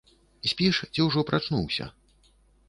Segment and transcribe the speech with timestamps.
[0.53, 1.89] Спіш ці ўжо прачнуўся?